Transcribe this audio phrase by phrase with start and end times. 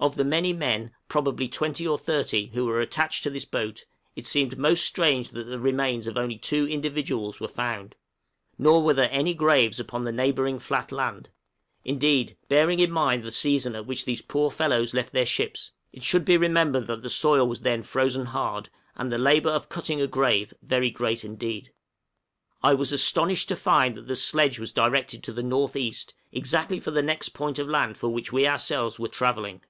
[0.00, 3.84] Of the many men, probably twenty or thirty, who were attached to this boat,
[4.14, 7.96] it seemed most strange that the remains of only two individuals were found,
[8.56, 11.30] nor were there any graves upon the neighboring flat land;
[11.84, 16.04] indeed, bearing in mind the season at which these poor fellows left their ships, it
[16.04, 20.00] should be remembered that the soil was then frozen hard, and the labor of cutting
[20.00, 21.72] a grave very great indeed.
[22.62, 25.92] I was astonished to find that the sledge was directed to the N.E.,
[26.30, 29.60] exactly for the next point of land for which we ourselves were travelling!